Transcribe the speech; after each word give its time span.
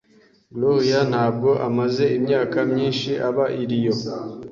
Gloria 0.53 0.99
ntabwo 1.11 1.49
amaze 1.67 2.03
imyaka 2.17 2.57
myinshi 2.71 3.11
aba 3.27 3.45
i 3.61 3.63
Rio. 3.69 3.93